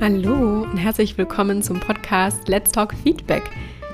[0.00, 3.42] Hallo und herzlich willkommen zum Podcast Let's Talk Feedback.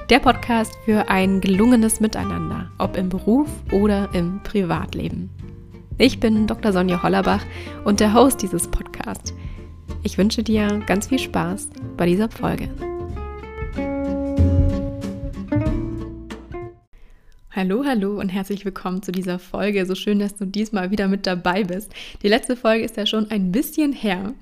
[0.09, 5.31] Der Podcast für ein gelungenes Miteinander, ob im Beruf oder im Privatleben.
[5.99, 6.73] Ich bin Dr.
[6.73, 7.45] Sonja Hollerbach
[7.85, 9.35] und der Host dieses Podcasts.
[10.05, 12.69] Ich wünsche dir ganz viel Spaß bei dieser Folge.
[17.57, 19.87] Hallo, hallo und herzlich willkommen zu dieser Folge.
[19.87, 21.91] So schön, dass du diesmal wieder mit dabei bist.
[22.23, 24.35] Die letzte Folge ist ja schon ein bisschen her.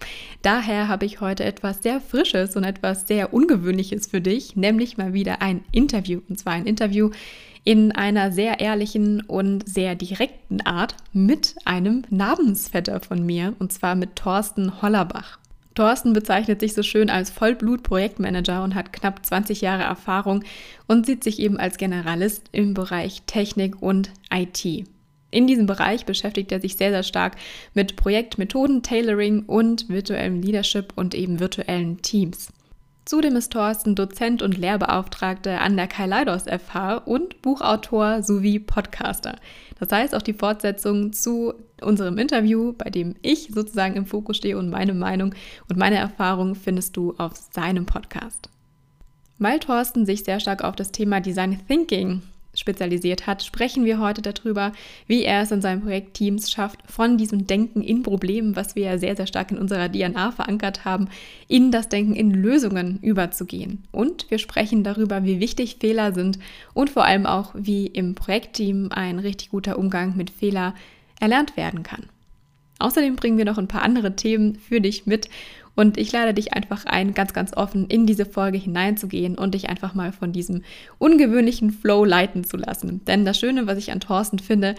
[0.43, 5.13] Daher habe ich heute etwas sehr Frisches und etwas sehr Ungewöhnliches für dich, nämlich mal
[5.13, 6.23] wieder ein Interview.
[6.29, 7.11] Und zwar ein Interview
[7.63, 13.95] in einer sehr ehrlichen und sehr direkten Art mit einem Namensvetter von mir, und zwar
[13.95, 15.39] mit Thorsten Hollerbach.
[15.75, 20.45] Thorsten bezeichnet sich so schön als Vollblut-Projektmanager und hat knapp 20 Jahre Erfahrung
[20.87, 24.87] und sieht sich eben als Generalist im Bereich Technik und IT.
[25.35, 27.35] In diesem Bereich beschäftigt er sich sehr, sehr stark
[27.75, 32.53] mit Projektmethoden, Tailoring und virtuellem Leadership und eben virtuellen Teams.
[33.05, 39.37] Zudem ist Thorsten Dozent und Lehrbeauftragter an der Kaleidos FH und Buchautor sowie Podcaster.
[39.79, 44.57] Das heißt, auch die Fortsetzung zu unserem Interview, bei dem ich sozusagen im Fokus stehe
[44.57, 45.35] und meine Meinung
[45.69, 48.49] und meine Erfahrung findest du auf seinem Podcast.
[49.39, 52.23] Weil Thorsten sich sehr stark auf das Thema Design Thinking
[52.55, 54.73] spezialisiert hat, sprechen wir heute darüber,
[55.07, 58.85] wie er es in seinem Projekt Teams schafft, von diesem Denken in Problemen, was wir
[58.85, 61.09] ja sehr, sehr stark in unserer DNA verankert haben,
[61.49, 63.85] in das Denken in Lösungen überzugehen.
[63.93, 66.39] Und wir sprechen darüber, wie wichtig Fehler sind
[66.73, 70.75] und vor allem auch, wie im Projektteam ein richtig guter Umgang mit Fehler
[71.21, 72.05] erlernt werden kann.
[72.79, 75.29] Außerdem bringen wir noch ein paar andere Themen für dich mit
[75.77, 79.69] und ich lade dich einfach ein, ganz, ganz offen in diese Folge hineinzugehen und dich
[79.69, 80.63] einfach mal von diesem
[80.99, 83.05] ungewöhnlichen Flow leiten zu lassen.
[83.07, 84.77] Denn das Schöne, was ich an Thorsten finde,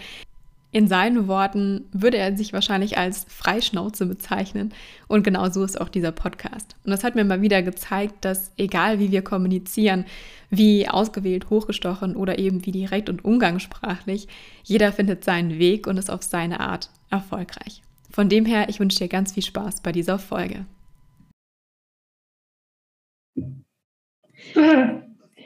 [0.72, 4.74] in seinen Worten würde er sich wahrscheinlich als Freischnauze bezeichnen.
[5.06, 6.76] Und genau so ist auch dieser Podcast.
[6.84, 10.04] Und das hat mir mal wieder gezeigt, dass egal wie wir kommunizieren,
[10.50, 14.28] wie ausgewählt, hochgestochen oder eben wie direkt und umgangssprachlich,
[14.64, 17.82] jeder findet seinen Weg und ist auf seine Art erfolgreich.
[18.10, 20.66] Von dem her, ich wünsche dir ganz viel Spaß bei dieser Folge.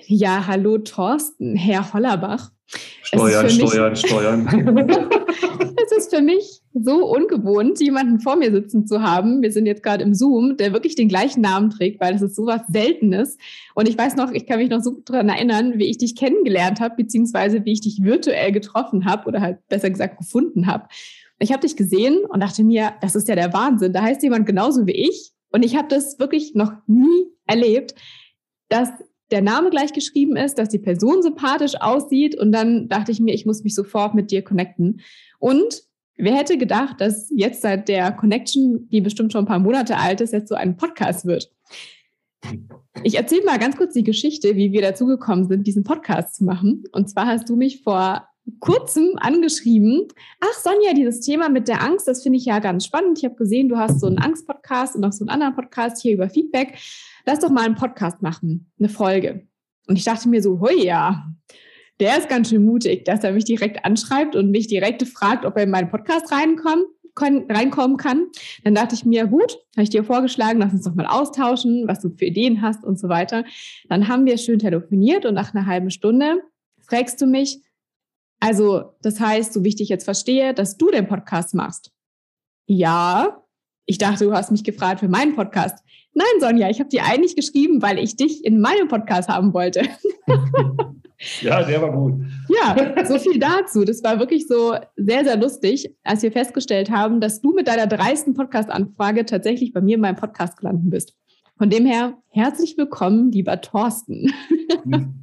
[0.07, 2.51] Ja, hallo Thorsten, Herr Hollerbach.
[3.03, 4.47] Steuern, steuern, steuern.
[5.85, 9.43] es ist für mich so ungewohnt, jemanden vor mir sitzen zu haben.
[9.43, 12.37] Wir sind jetzt gerade im Zoom, der wirklich den gleichen Namen trägt, weil das ist
[12.37, 13.39] sowas Seltenes.
[13.75, 16.81] Und ich weiß noch, ich kann mich noch so daran erinnern, wie ich dich kennengelernt
[16.81, 20.87] habe, beziehungsweise wie ich dich virtuell getroffen habe oder halt besser gesagt gefunden habe.
[21.41, 23.93] Ich habe dich gesehen und dachte mir, das ist ja der Wahnsinn.
[23.93, 25.33] Da heißt jemand genauso wie ich.
[25.51, 27.95] Und ich habe das wirklich noch nie erlebt,
[28.69, 28.91] dass
[29.31, 33.35] der Name gleich geschrieben ist, dass die Person sympathisch aussieht und dann dachte ich mir,
[33.35, 35.01] ich muss mich sofort mit dir connecten.
[35.39, 35.83] Und
[36.17, 40.21] wer hätte gedacht, dass jetzt seit der Connection, die bestimmt schon ein paar Monate alt
[40.21, 41.53] ist, jetzt so ein Podcast wird?
[43.03, 46.45] Ich erzähle mal ganz kurz die Geschichte, wie wir dazu gekommen sind, diesen Podcast zu
[46.45, 46.85] machen.
[46.93, 50.09] Und zwar hast du mich vor kurzem angeschrieben,
[50.41, 53.19] ach Sonja, dieses Thema mit der Angst, das finde ich ja ganz spannend.
[53.19, 56.15] Ich habe gesehen, du hast so einen Angst-Podcast und noch so einen anderen Podcast hier
[56.15, 56.77] über Feedback
[57.27, 59.47] lass doch mal einen Podcast machen, eine Folge.
[59.87, 61.27] Und ich dachte mir so, hoi ja,
[61.99, 65.57] der ist ganz schön mutig, dass er mich direkt anschreibt und mich direkt fragt, ob
[65.57, 66.87] er in meinen Podcast reinkommt
[67.23, 68.29] reinkommen kann.
[68.65, 72.01] Dann dachte ich mir, gut, habe ich dir vorgeschlagen, lass uns doch mal austauschen, was
[72.01, 73.45] du für Ideen hast und so weiter.
[73.91, 76.41] Dann haben wir schön telefoniert und nach einer halben Stunde
[76.81, 77.61] fragst du mich,
[78.41, 81.93] also das heißt, so wie ich dich jetzt verstehe, dass du den Podcast machst.
[82.67, 83.45] Ja,
[83.87, 85.85] ich dachte, du hast mich gefragt für meinen Podcast.
[86.15, 89.83] Nein, Sonja, ich habe dir eigentlich geschrieben, weil ich dich in meinem Podcast haben wollte.
[91.41, 92.21] ja, der war gut.
[92.49, 93.85] Ja, so viel dazu.
[93.85, 97.87] Das war wirklich so sehr, sehr lustig, als wir festgestellt haben, dass du mit deiner
[97.87, 101.17] dreisten Podcast-Anfrage tatsächlich bei mir in meinem Podcast gelandet bist.
[101.59, 104.33] Von dem her, herzlich willkommen, lieber Thorsten.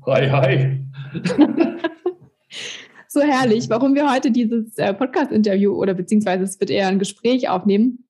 [0.05, 0.85] Hi, hi.
[3.17, 7.49] so herrlich, warum wir heute dieses äh, Podcast-Interview oder beziehungsweise es wird eher ein Gespräch
[7.49, 8.05] aufnehmen,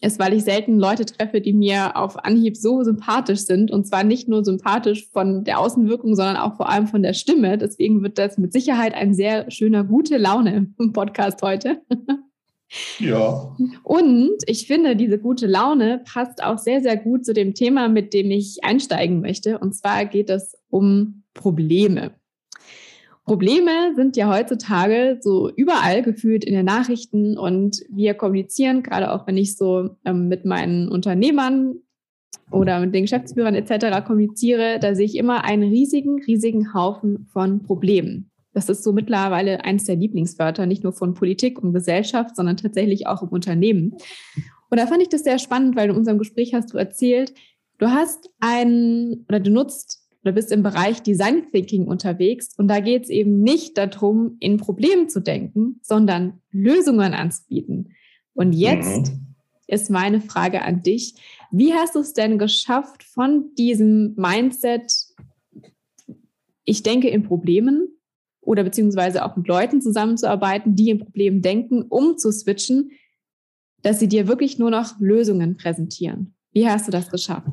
[0.00, 3.70] ist, weil ich selten Leute treffe, die mir auf Anhieb so sympathisch sind.
[3.70, 7.58] Und zwar nicht nur sympathisch von der Außenwirkung, sondern auch vor allem von der Stimme.
[7.58, 11.82] Deswegen wird das mit Sicherheit ein sehr schöner gute Laune im Podcast heute.
[12.98, 13.56] Ja.
[13.82, 18.12] Und ich finde, diese gute Laune passt auch sehr, sehr gut zu dem Thema, mit
[18.12, 19.58] dem ich einsteigen möchte.
[19.58, 22.12] Und zwar geht es um Probleme.
[23.28, 29.26] Probleme sind ja heutzutage so überall gefühlt in den Nachrichten und wir kommunizieren, gerade auch
[29.26, 31.76] wenn ich so ähm, mit meinen Unternehmern
[32.50, 34.04] oder mit den Geschäftsführern etc.
[34.06, 38.30] kommuniziere, da sehe ich immer einen riesigen, riesigen Haufen von Problemen.
[38.54, 43.06] Das ist so mittlerweile eines der Lieblingswörter, nicht nur von Politik und Gesellschaft, sondern tatsächlich
[43.06, 43.94] auch im Unternehmen.
[44.70, 47.34] Und da fand ich das sehr spannend, weil in unserem Gespräch hast du erzählt,
[47.78, 52.80] du hast einen oder du nutzt oder bist im Bereich Design Thinking unterwegs und da
[52.80, 57.94] geht es eben nicht darum, in Problemen zu denken, sondern Lösungen anzubieten.
[58.34, 59.34] Und jetzt mhm.
[59.66, 61.14] ist meine Frage an dich.
[61.50, 64.92] Wie hast du es denn geschafft, von diesem Mindset,
[66.64, 67.88] ich denke in Problemen
[68.40, 72.90] oder beziehungsweise auch mit Leuten zusammenzuarbeiten, die in Problemen denken, um zu switchen,
[73.82, 76.34] dass sie dir wirklich nur noch Lösungen präsentieren?
[76.52, 77.48] Wie hast du das geschafft?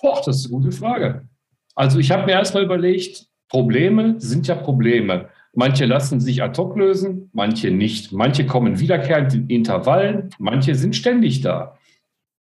[0.00, 1.28] Boah, das ist eine gute Frage.
[1.76, 5.28] Also ich habe mir erstmal überlegt, Probleme sind ja Probleme.
[5.54, 8.12] Manche lassen sich ad hoc lösen, manche nicht.
[8.12, 11.78] Manche kommen wiederkehrend in Intervallen, manche sind ständig da.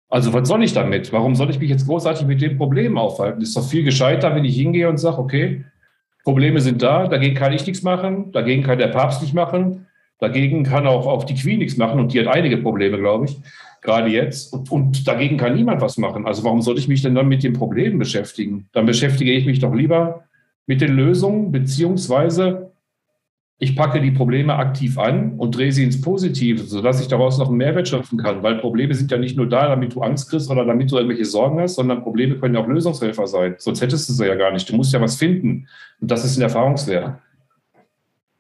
[0.10, 1.14] Also was soll ich damit?
[1.14, 3.42] Warum soll ich mich jetzt großartig mit dem Problem aufhalten?
[3.42, 5.66] Ist doch viel gescheiter, wenn ich hingehe und sage, okay,
[6.24, 9.88] Probleme sind da, dagegen kann ich nichts machen, dagegen kann der Papst nichts machen,
[10.22, 13.38] dagegen kann auch, auch die Queen nichts machen und die hat einige Probleme, glaube ich
[13.82, 14.54] gerade jetzt.
[14.54, 16.26] Und, und, dagegen kann niemand was machen.
[16.26, 18.70] Also warum sollte ich mich denn dann mit den Problemen beschäftigen?
[18.72, 20.24] Dann beschäftige ich mich doch lieber
[20.68, 22.72] mit den Lösungen, beziehungsweise
[23.58, 27.48] ich packe die Probleme aktiv an und drehe sie ins Positive, sodass ich daraus noch
[27.48, 28.42] einen Mehrwert schöpfen kann.
[28.42, 31.26] Weil Probleme sind ja nicht nur da, damit du Angst kriegst oder damit du irgendwelche
[31.26, 33.56] Sorgen hast, sondern Probleme können ja auch Lösungshelfer sein.
[33.60, 34.68] Sonst hättest du sie ja gar nicht.
[34.68, 35.68] Du musst ja was finden.
[36.00, 37.20] Und das ist ein Erfahrungswert.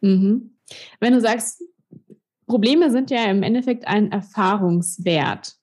[0.01, 0.51] Mhm.
[0.99, 1.61] Wenn du sagst,
[2.51, 5.53] Probleme sind ja im Endeffekt ein Erfahrungswert.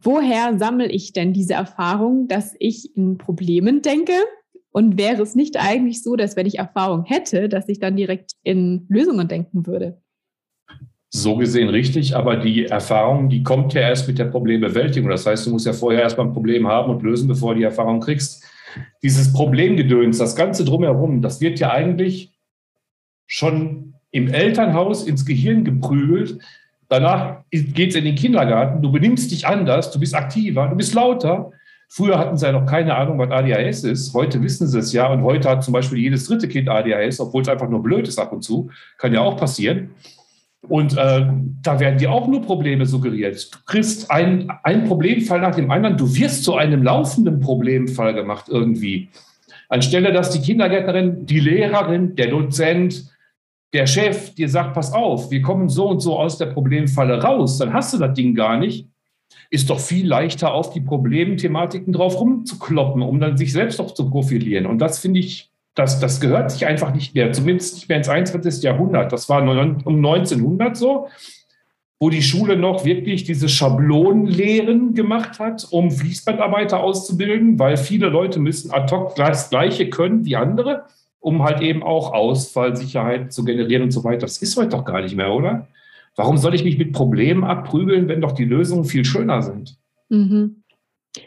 [0.00, 4.12] Woher sammle ich denn diese Erfahrung, dass ich in Problemen denke?
[4.70, 8.34] Und wäre es nicht eigentlich so, dass wenn ich Erfahrung hätte, dass ich dann direkt
[8.44, 10.00] in Lösungen denken würde?
[11.10, 15.10] So gesehen richtig, aber die Erfahrung, die kommt ja erst mit der Problembewältigung.
[15.10, 17.64] Das heißt, du musst ja vorher erstmal ein Problem haben und lösen, bevor du die
[17.64, 18.44] Erfahrung kriegst.
[19.02, 22.38] Dieses Problemgedöns, das Ganze drumherum, das wird ja eigentlich
[23.26, 26.38] schon im Elternhaus ins Gehirn geprügelt.
[26.88, 28.82] Danach geht es in den Kindergarten.
[28.82, 31.52] Du benimmst dich anders, du bist aktiver, du bist lauter.
[31.90, 34.14] Früher hatten sie ja noch keine Ahnung, was ADHS ist.
[34.14, 35.06] Heute wissen sie es ja.
[35.08, 38.18] Und heute hat zum Beispiel jedes dritte Kind ADHS, obwohl es einfach nur blöd ist
[38.18, 38.70] ab und zu.
[38.98, 39.90] Kann ja auch passieren.
[40.62, 41.26] Und äh,
[41.62, 43.54] da werden dir auch nur Probleme suggeriert.
[43.54, 44.48] Du kriegst einen
[44.86, 45.96] Problemfall nach dem anderen.
[45.96, 49.08] Du wirst zu einem laufenden Problemfall gemacht irgendwie.
[49.70, 53.04] Anstelle, dass die Kindergärtnerin, die Lehrerin, der Dozent,
[53.72, 57.58] der Chef dir sagt, pass auf, wir kommen so und so aus der Problemfalle raus,
[57.58, 58.86] dann hast du das Ding gar nicht.
[59.50, 64.08] Ist doch viel leichter, auf die Problemthematiken drauf rumzukloppen, um dann sich selbst noch zu
[64.08, 64.66] profilieren.
[64.66, 68.08] Und das finde ich, das, das gehört sich einfach nicht mehr, zumindest nicht mehr ins
[68.08, 68.62] 21.
[68.62, 69.12] Jahrhundert.
[69.12, 71.08] Das war um 1900 so,
[72.00, 78.40] wo die Schule noch wirklich diese Schablonenlehren gemacht hat, um Fließbandarbeiter auszubilden, weil viele Leute
[78.40, 80.84] müssen ad hoc das Gleiche können wie andere
[81.20, 84.20] um halt eben auch Ausfallsicherheit zu generieren und so weiter.
[84.20, 85.68] Das ist heute doch gar nicht mehr, oder?
[86.16, 89.76] Warum soll ich mich mit Problemen abprügeln, wenn doch die Lösungen viel schöner sind?
[90.08, 90.62] Mhm.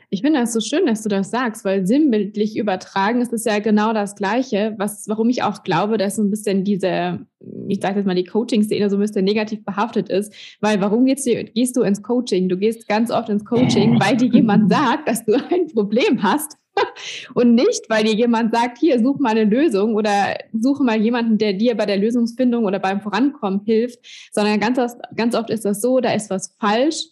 [0.09, 3.59] Ich finde das so schön, dass du das sagst, weil sinnbildlich übertragen ist es ja
[3.59, 7.19] genau das Gleiche, was, warum ich auch glaube, dass so ein bisschen diese,
[7.67, 10.33] ich sage jetzt mal, die Coaching-Szene so ein bisschen negativ behaftet ist.
[10.61, 12.47] Weil warum gehst du, gehst du ins Coaching?
[12.47, 16.57] Du gehst ganz oft ins Coaching, weil dir jemand sagt, dass du ein Problem hast
[17.33, 21.37] und nicht, weil dir jemand sagt, hier, such mal eine Lösung oder suche mal jemanden,
[21.37, 23.99] der dir bei der Lösungsfindung oder beim Vorankommen hilft,
[24.31, 27.05] sondern ganz oft, ganz oft ist das so, da ist was falsch,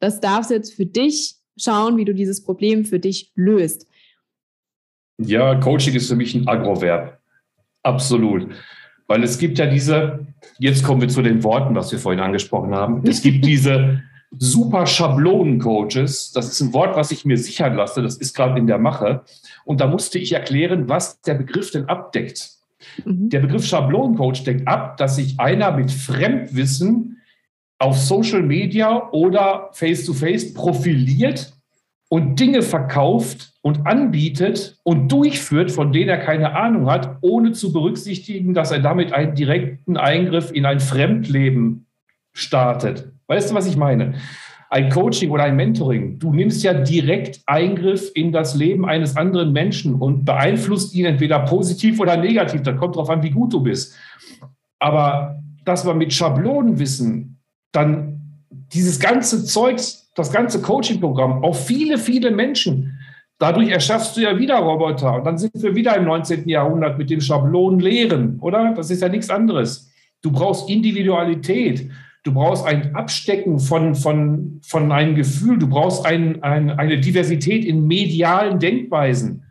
[0.00, 3.86] das darfst du jetzt für dich schauen, wie du dieses Problem für dich löst.
[5.18, 7.18] Ja, Coaching ist für mich ein Agroverb.
[7.82, 8.48] Absolut.
[9.06, 10.26] Weil es gibt ja diese,
[10.58, 13.06] jetzt kommen wir zu den Worten, was wir vorhin angesprochen haben.
[13.06, 14.02] Es gibt diese
[14.38, 16.32] super Schablonen-Coaches.
[16.32, 18.02] Das ist ein Wort, was ich mir sichern lasse.
[18.02, 19.22] Das ist gerade in der Mache.
[19.64, 22.50] Und da musste ich erklären, was der Begriff denn abdeckt.
[23.04, 23.30] Mhm.
[23.30, 27.22] Der Begriff Schablonencoach deckt ab, dass sich einer mit Fremdwissen
[27.78, 31.52] auf Social Media oder Face-to-Face -face profiliert
[32.08, 37.72] und Dinge verkauft und anbietet und durchführt, von denen er keine Ahnung hat, ohne zu
[37.72, 41.86] berücksichtigen, dass er damit einen direkten Eingriff in ein Fremdleben
[42.32, 43.12] startet.
[43.28, 44.14] Weißt du, was ich meine?
[44.68, 49.52] Ein Coaching oder ein Mentoring, du nimmst ja direkt Eingriff in das Leben eines anderen
[49.52, 52.62] Menschen und beeinflusst ihn entweder positiv oder negativ.
[52.62, 53.94] Das kommt darauf an, wie gut du bist.
[54.80, 57.40] Aber dass man mit Schablonenwissen
[57.72, 58.20] dann
[58.72, 59.80] dieses ganze Zeug,
[60.14, 62.98] das ganze Coaching-Programm auf viele, viele Menschen,
[63.38, 65.14] dadurch erschaffst du ja wieder Roboter.
[65.14, 66.48] Und dann sind wir wieder im 19.
[66.48, 68.72] Jahrhundert mit dem Schablonenlehren, oder?
[68.74, 69.90] Das ist ja nichts anderes.
[70.22, 71.90] Du brauchst Individualität.
[72.26, 75.58] Du brauchst ein Abstecken von, von, von einem Gefühl.
[75.58, 79.44] Du brauchst ein, ein, eine Diversität in medialen Denkweisen.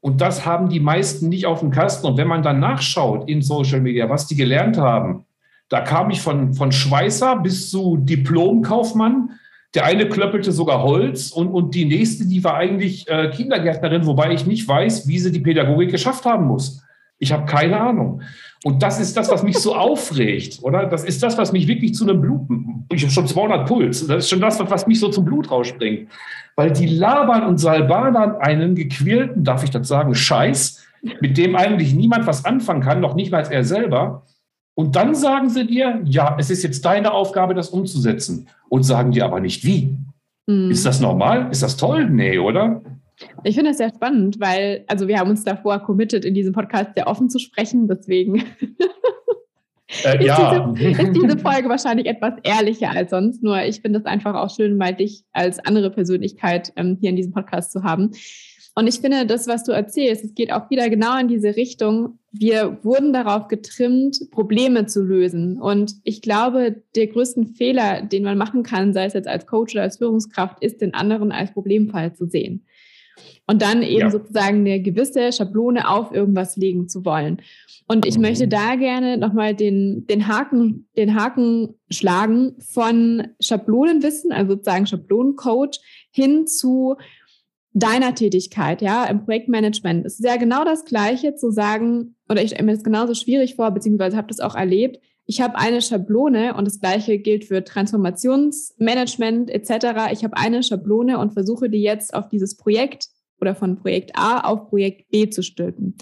[0.00, 2.06] Und das haben die meisten nicht auf dem Kasten.
[2.06, 5.26] Und wenn man dann nachschaut in Social Media, was die gelernt haben,
[5.70, 9.30] Da kam ich von, von Schweißer bis zu Diplomkaufmann.
[9.74, 14.32] Der eine klöppelte sogar Holz und, und die nächste, die war eigentlich äh, Kindergärtnerin, wobei
[14.32, 16.82] ich nicht weiß, wie sie die Pädagogik geschafft haben muss.
[17.18, 18.22] Ich habe keine Ahnung.
[18.62, 20.86] Und das ist das, was mich so aufregt, oder?
[20.86, 22.42] Das ist das, was mich wirklich zu einem Blut,
[22.92, 26.08] ich habe schon 200 Puls, das ist schon das, was mich so zum Blut rausspringt.
[26.56, 30.84] Weil die labern und salbadern einen gequälten, darf ich das sagen, Scheiß,
[31.20, 34.26] mit dem eigentlich niemand was anfangen kann, noch nicht mal er selber.
[34.74, 38.48] Und dann sagen sie dir, ja, es ist jetzt deine Aufgabe, das umzusetzen.
[38.68, 39.96] Und sagen dir aber nicht wie.
[40.46, 40.70] Mhm.
[40.70, 41.48] Ist das normal?
[41.50, 42.08] Ist das toll?
[42.08, 42.82] Nee, oder?
[43.44, 46.90] Ich finde es sehr spannend, weil, also wir haben uns davor committed, in diesem Podcast
[46.94, 48.36] sehr offen zu sprechen, deswegen
[50.04, 50.72] äh, ist, ja.
[50.72, 53.42] diese, ist, diese, Folge wahrscheinlich etwas ehrlicher als sonst.
[53.42, 57.16] Nur ich finde es einfach auch schön, mal dich als andere Persönlichkeit ähm, hier in
[57.16, 58.12] diesem Podcast zu haben.
[58.76, 62.20] Und ich finde, das, was du erzählst, es geht auch wieder genau in diese Richtung.
[62.30, 65.60] Wir wurden darauf getrimmt, Probleme zu lösen.
[65.60, 69.74] Und ich glaube, der größte Fehler, den man machen kann, sei es jetzt als Coach
[69.74, 72.64] oder als Führungskraft, ist, den anderen als Problemfall zu sehen
[73.50, 74.10] und dann eben ja.
[74.10, 77.42] sozusagen eine gewisse Schablone auf irgendwas legen zu wollen.
[77.88, 78.22] Und ich mhm.
[78.22, 85.80] möchte da gerne nochmal den, den, Haken, den Haken schlagen von Schablonenwissen, also sozusagen Schablonencoach,
[86.12, 86.94] hin zu
[87.72, 90.06] deiner Tätigkeit, ja, im Projektmanagement.
[90.06, 93.56] Es ist ja genau das Gleiche zu sagen, oder ich stelle mir das genauso schwierig
[93.56, 95.00] vor, beziehungsweise habe das auch erlebt.
[95.26, 100.12] Ich habe eine Schablone und das Gleiche gilt für Transformationsmanagement etc.
[100.12, 103.08] Ich habe eine Schablone und versuche die jetzt auf dieses Projekt
[103.40, 105.94] oder von Projekt A auf Projekt B zu stülpen.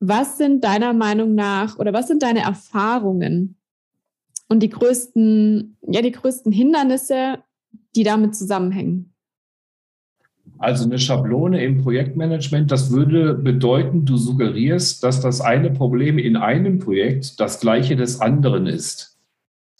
[0.00, 3.56] Was sind deiner Meinung nach oder was sind deine Erfahrungen
[4.48, 7.38] und die größten, ja, die größten Hindernisse,
[7.94, 9.12] die damit zusammenhängen?
[10.58, 16.36] Also eine Schablone im Projektmanagement, das würde bedeuten, du suggerierst, dass das eine Problem in
[16.36, 19.18] einem Projekt das gleiche des anderen ist.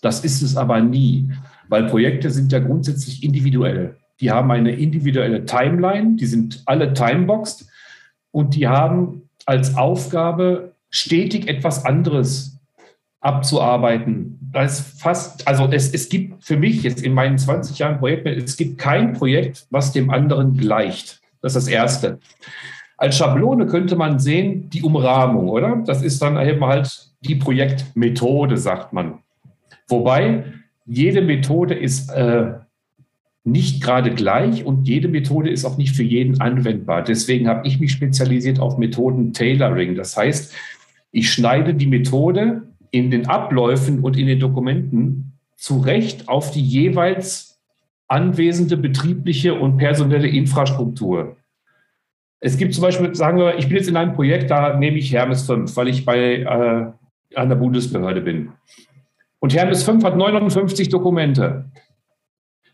[0.02, 1.30] Das ist es aber nie,
[1.68, 3.96] weil Projekte sind ja grundsätzlich individuell.
[4.20, 7.68] Die haben eine individuelle Timeline, die sind alle timeboxed
[8.30, 12.58] und die haben als Aufgabe stetig etwas anderes
[13.20, 14.38] abzuarbeiten.
[14.52, 18.48] Das ist fast, also es, es gibt für mich jetzt in meinen 20 Jahren Projektmanagement,
[18.48, 21.20] es gibt kein Projekt, was dem anderen gleicht.
[21.42, 22.18] Das ist das Erste.
[22.96, 25.82] Als Schablone könnte man sehen, die Umrahmung, oder?
[25.84, 29.18] Das ist dann eben halt die Projektmethode, sagt man.
[29.88, 30.44] Wobei
[30.86, 32.54] jede Methode ist äh,
[33.46, 37.02] nicht gerade gleich und jede Methode ist auch nicht für jeden anwendbar.
[37.02, 39.94] Deswegen habe ich mich spezialisiert auf Methoden Tailoring.
[39.94, 40.52] Das heißt,
[41.12, 47.60] ich schneide die Methode in den Abläufen und in den Dokumenten zurecht auf die jeweils
[48.08, 51.36] anwesende betriebliche und personelle Infrastruktur.
[52.40, 55.12] Es gibt zum Beispiel, sagen wir, ich bin jetzt in einem Projekt, da nehme ich
[55.12, 58.50] Hermes 5, weil ich bei äh, einer Bundesbehörde bin.
[59.38, 61.66] Und Hermes 5 hat 59 Dokumente.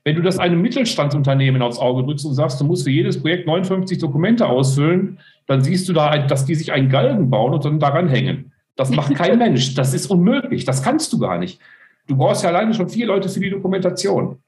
[0.05, 3.47] Wenn du das einem Mittelstandsunternehmen aufs Auge drückst und sagst, du musst für jedes Projekt
[3.47, 7.79] 59 Dokumente ausfüllen, dann siehst du da, dass die sich einen Galgen bauen und dann
[7.79, 8.53] daran hängen.
[8.77, 9.75] Das macht kein Mensch.
[9.75, 10.65] Das ist unmöglich.
[10.65, 11.61] Das kannst du gar nicht.
[12.09, 14.39] Du brauchst ja alleine schon vier Leute für die Dokumentation.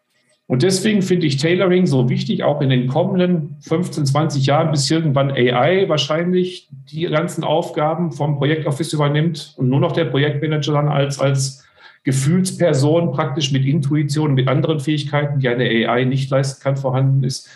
[0.47, 4.91] Und deswegen finde ich Tailoring so wichtig, auch in den kommenden 15, 20 Jahren, bis
[4.91, 10.89] irgendwann AI wahrscheinlich die ganzen Aufgaben vom Projektoffice übernimmt und nur noch der Projektmanager dann
[10.89, 11.65] als, als
[12.05, 17.49] Gefühlsperson praktisch mit Intuition, mit anderen Fähigkeiten, die eine AI nicht leisten kann, vorhanden ist.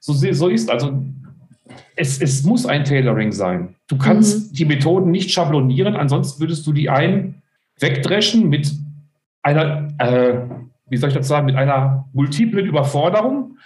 [0.00, 1.02] So, so ist also
[1.96, 3.74] es, es muss ein Tailoring sein.
[3.88, 4.54] Du kannst mhm.
[4.54, 7.42] die Methoden nicht schablonieren, ansonsten würdest du die einen
[7.80, 8.70] wegdreschen mit
[9.42, 10.34] einer, äh,
[10.88, 13.58] wie soll ich das sagen, mit einer multiplen Überforderung.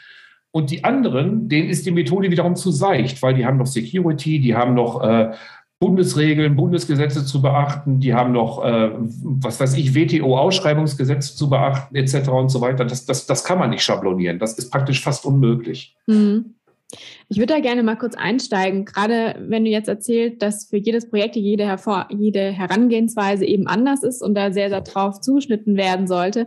[0.53, 4.41] Und die anderen, denen ist die Methode wiederum zu seicht, weil die haben noch Security,
[4.41, 5.33] die haben noch äh,
[5.81, 12.29] Bundesregeln, Bundesgesetze zu beachten, die haben noch, äh, was weiß ich, WTO-Ausschreibungsgesetze zu beachten, etc.
[12.29, 12.85] und so weiter.
[12.85, 14.39] Das, das, das kann man nicht schablonieren.
[14.39, 15.97] Das ist praktisch fast unmöglich.
[16.07, 16.55] Mhm.
[17.29, 21.09] Ich würde da gerne mal kurz einsteigen, gerade wenn du jetzt erzählt, dass für jedes
[21.09, 26.07] Projekt jede, hervor, jede Herangehensweise eben anders ist und da sehr, sehr drauf zugeschnitten werden
[26.07, 26.47] sollte.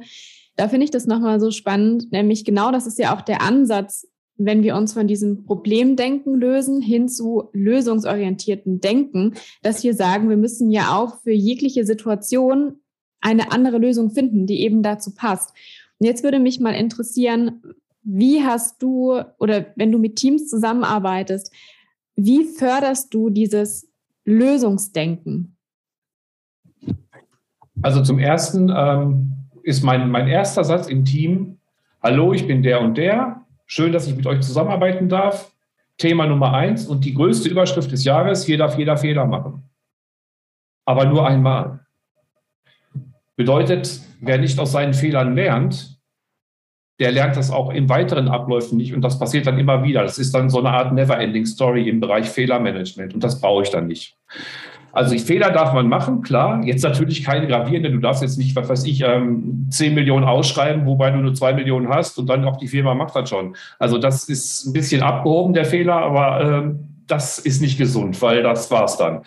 [0.58, 4.08] Da finde ich das nochmal so spannend, nämlich genau das ist ja auch der Ansatz
[4.38, 10.38] wenn wir uns von diesem Problemdenken lösen hin zu lösungsorientierten Denken, dass wir sagen, wir
[10.38, 12.78] müssen ja auch für jegliche Situation
[13.22, 15.54] eine andere Lösung finden, die eben dazu passt.
[16.00, 17.62] Und jetzt würde mich mal interessieren,
[18.02, 21.54] wie hast du oder wenn du mit Teams zusammenarbeitest,
[22.16, 23.90] wie förderst du dieses
[24.26, 25.56] Lösungsdenken?
[27.82, 31.58] Also zum Ersten ähm, ist mein, mein erster Satz im Team,
[32.02, 35.52] hallo, ich bin der und der, Schön, dass ich mit euch zusammenarbeiten darf.
[35.98, 39.70] Thema Nummer eins und die größte Überschrift des Jahres, hier darf jeder Fehler machen.
[40.86, 41.86] Aber nur einmal.
[43.36, 46.00] Bedeutet, wer nicht aus seinen Fehlern lernt,
[47.00, 50.04] der lernt das auch in weiteren Abläufen nicht und das passiert dann immer wieder.
[50.04, 53.70] Das ist dann so eine Art Never-Ending Story im Bereich Fehlermanagement und das brauche ich
[53.70, 54.18] dann nicht.
[54.94, 56.64] Also Fehler darf man machen, klar.
[56.64, 57.94] Jetzt natürlich keine gravierenden.
[57.94, 61.54] Du darfst jetzt nicht, was weiß ich, ähm, 10 Millionen ausschreiben, wobei du nur 2
[61.54, 63.56] Millionen hast und dann auch die Firma macht das schon.
[63.80, 68.44] Also das ist ein bisschen abgehoben, der Fehler, aber ähm, das ist nicht gesund, weil
[68.44, 69.24] das war's dann.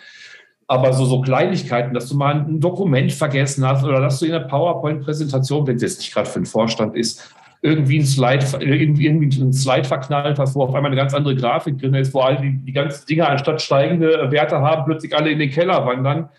[0.67, 4.31] Aber so, so Kleinigkeiten, dass du mal ein Dokument vergessen hast oder dass du in
[4.31, 9.07] der PowerPoint-Präsentation, wenn es jetzt nicht gerade für den Vorstand ist, irgendwie ein Slide, irgendwie
[9.07, 12.37] ein Slide verknallt hast, wo auf einmal eine ganz andere Grafik drin ist, wo all
[12.37, 16.29] die, die ganzen Dinge anstatt steigende Werte haben, plötzlich alle in den Keller wandern.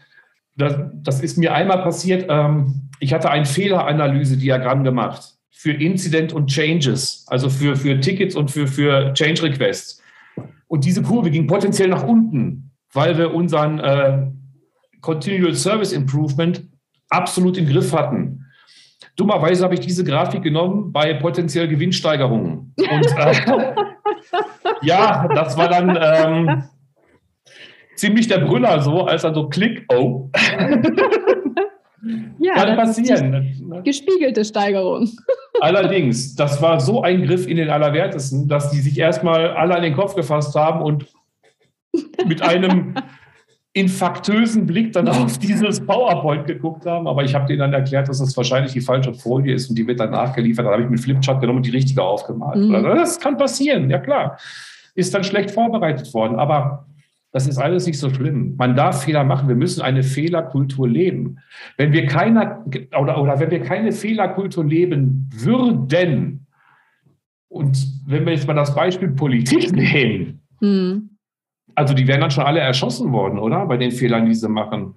[0.56, 2.26] Das, das ist mir einmal passiert.
[2.28, 8.50] Ähm, ich hatte ein Fehleranalyse-Diagramm gemacht für Incident und Changes, also für, für Tickets und
[8.50, 10.00] für, für Change Requests.
[10.68, 14.26] Und diese Kurve ging potenziell nach unten, weil wir unseren äh,
[15.00, 16.62] Continual Service Improvement
[17.10, 18.44] absolut im Griff hatten.
[19.16, 22.74] Dummerweise habe ich diese Grafik genommen bei potenziell Gewinnsteigerungen.
[22.76, 23.74] Und äh,
[24.82, 26.64] ja, das war dann ähm,
[27.96, 30.30] ziemlich der Brüller so, als dann so Klick, oh.
[32.38, 33.82] ja, Kann passieren.
[33.84, 35.08] Gespiegelte Steigerung.
[35.60, 39.82] Allerdings, das war so ein Griff in den Allerwertesten, dass die sich erstmal alle an
[39.82, 41.06] den Kopf gefasst haben und
[42.26, 42.94] mit einem
[43.78, 48.18] infaktösen Blick dann auf dieses PowerPoint geguckt haben, aber ich habe denen dann erklärt, dass
[48.18, 50.66] das wahrscheinlich die falsche Folie ist und die wird dann nachgeliefert.
[50.66, 52.58] Da habe ich mit Flipchart genommen und die richtige aufgemalt.
[52.58, 52.72] Mhm.
[52.72, 54.38] Das kann passieren, ja klar.
[54.94, 56.86] Ist dann schlecht vorbereitet worden, aber
[57.30, 58.54] das ist alles nicht so schlimm.
[58.56, 59.48] Man darf Fehler machen.
[59.48, 61.38] Wir müssen eine Fehlerkultur leben.
[61.76, 62.64] Wenn wir keine,
[62.98, 66.46] oder, oder wenn wir keine Fehlerkultur leben würden,
[67.50, 71.07] und wenn wir jetzt mal das Beispiel Politik nehmen, mhm
[71.78, 73.64] also die wären dann schon alle erschossen worden, oder?
[73.66, 74.96] Bei den Fehlern, die sie machen.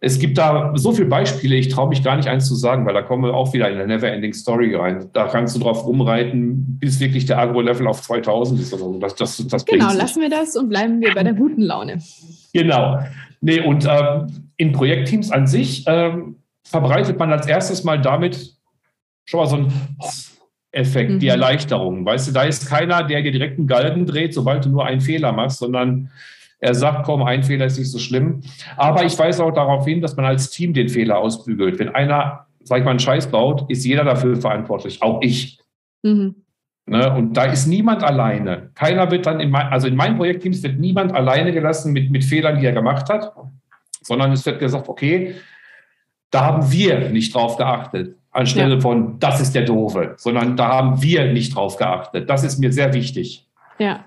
[0.00, 2.92] Es gibt da so viele Beispiele, ich traue mich gar nicht eins zu sagen, weil
[2.92, 5.08] da kommen wir auch wieder in eine Never-Ending Story rein.
[5.12, 8.74] Da kannst du drauf rumreiten, bis wirklich der Agro-Level auf 2000 ist.
[8.74, 12.02] Also das, das, das genau, lassen wir das und bleiben wir bei der guten Laune.
[12.52, 12.98] Genau.
[13.40, 18.54] Nee, und ähm, in Projektteams an sich ähm, verbreitet man als erstes mal damit
[19.24, 19.72] schon mal so ein
[20.76, 21.18] Effekt, mhm.
[21.18, 22.04] die Erleichterung.
[22.04, 25.00] Weißt du, da ist keiner, der dir direkt einen Galgen dreht, sobald du nur einen
[25.00, 26.10] Fehler machst, sondern
[26.58, 28.42] er sagt, komm, ein Fehler ist nicht so schlimm.
[28.76, 31.78] Aber ich weise auch darauf hin, dass man als Team den Fehler ausbügelt.
[31.78, 35.58] Wenn einer, sag ich mal, einen Scheiß baut, ist jeder dafür verantwortlich, auch ich.
[36.02, 36.36] Mhm.
[36.86, 37.12] Ne?
[37.14, 38.70] Und da ist niemand alleine.
[38.74, 42.24] Keiner wird dann, in mein, also in meinen Projektteams wird niemand alleine gelassen mit, mit
[42.24, 43.32] Fehlern, die er gemacht hat,
[44.02, 45.34] sondern es wird gesagt, okay,
[46.30, 48.80] da haben wir nicht drauf geachtet anstelle ja.
[48.80, 52.28] von, das ist der Doofe, sondern da haben wir nicht drauf geachtet.
[52.28, 53.48] Das ist mir sehr wichtig.
[53.78, 54.04] Ja.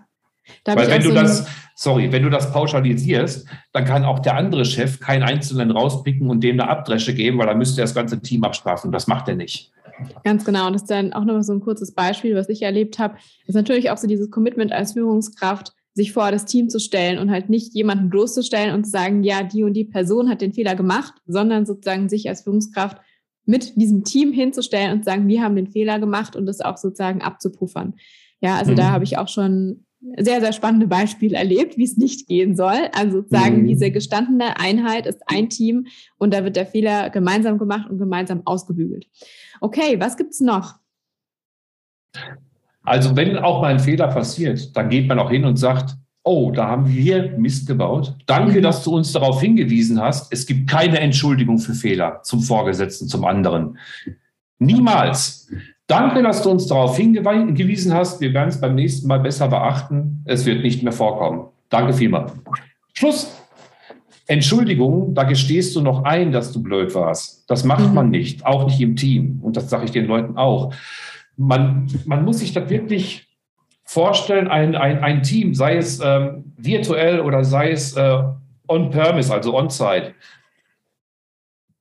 [0.63, 4.35] Da Weil wenn du so das, sorry, wenn du das pauschalisierst, dann kann auch der
[4.35, 7.95] andere Chef keinen Einzelnen rauspicken und dem eine Abdresche geben, weil dann müsste er das
[7.95, 8.91] ganze Team abstrafen.
[8.91, 9.71] Das macht er nicht.
[10.23, 10.67] Ganz genau.
[10.67, 13.15] Und das ist dann auch noch so ein kurzes Beispiel, was ich erlebt habe.
[13.15, 17.19] Das ist natürlich auch so dieses Commitment als Führungskraft, sich vor das Team zu stellen
[17.19, 20.53] und halt nicht jemanden bloßzustellen und zu sagen, ja, die und die Person hat den
[20.53, 22.97] Fehler gemacht, sondern sozusagen sich als Führungskraft
[23.45, 26.77] mit diesem Team hinzustellen und zu sagen, wir haben den Fehler gemacht und das auch
[26.77, 27.95] sozusagen abzupuffern.
[28.39, 28.77] Ja, also mhm.
[28.77, 29.85] da habe ich auch schon
[30.15, 32.89] sehr, sehr spannende Beispiele erlebt, wie es nicht gehen soll.
[32.93, 33.67] Also sozusagen mhm.
[33.67, 38.43] diese gestandene Einheit ist ein Team und da wird der Fehler gemeinsam gemacht und gemeinsam
[38.45, 39.07] ausgebügelt.
[39.59, 40.75] Okay, was gibt es noch?
[42.89, 46.49] Also wenn auch mal ein Fehler passiert, dann geht man auch hin und sagt, oh,
[46.49, 48.15] da haben wir Mist gebaut.
[48.25, 48.63] Danke, mhm.
[48.63, 50.33] dass du uns darauf hingewiesen hast.
[50.33, 53.77] Es gibt keine Entschuldigung für Fehler zum Vorgesetzten, zum anderen.
[54.57, 55.51] Niemals.
[55.85, 58.21] Danke, dass du uns darauf hingewiesen hast.
[58.21, 60.23] Wir werden es beim nächsten Mal besser beachten.
[60.25, 61.45] Es wird nicht mehr vorkommen.
[61.69, 62.31] Danke vielmals.
[62.93, 63.31] Schluss.
[64.25, 67.47] Entschuldigung, da gestehst du noch ein, dass du blöd warst.
[67.47, 67.93] Das macht mhm.
[67.93, 69.39] man nicht, auch nicht im Team.
[69.43, 70.73] Und das sage ich den Leuten auch.
[71.41, 73.27] Man, man muss sich das wirklich
[73.85, 78.17] vorstellen, ein, ein, ein Team, sei es ähm, virtuell oder sei es äh,
[78.67, 80.13] on-premise, also on-site,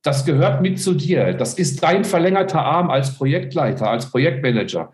[0.02, 1.34] das gehört mit zu dir.
[1.34, 4.92] Das ist dein verlängerter Arm als Projektleiter, als Projektmanager.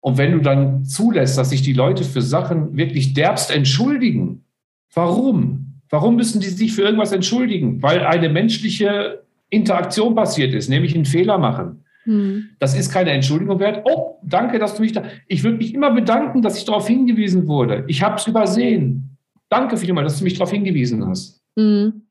[0.00, 4.44] Und wenn du dann zulässt, dass sich die Leute für Sachen wirklich derbst entschuldigen,
[4.92, 5.80] warum?
[5.88, 7.80] Warum müssen die sich für irgendwas entschuldigen?
[7.82, 11.81] Weil eine menschliche Interaktion passiert ist, nämlich einen Fehler machen.
[12.04, 12.50] Hm.
[12.58, 13.82] Das ist keine Entschuldigung wert.
[13.84, 15.04] Oh, danke, dass du mich da.
[15.28, 17.84] Ich würde mich immer bedanken, dass ich darauf hingewiesen wurde.
[17.88, 19.16] Ich habe es übersehen.
[19.48, 21.40] Danke vielmals, dass du mich darauf hingewiesen hast.
[21.58, 22.02] Hm.